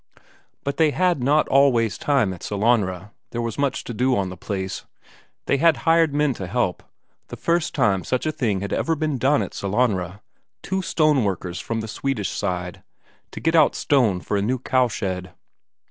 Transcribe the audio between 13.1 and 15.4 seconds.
to get out stone for a new cowshed.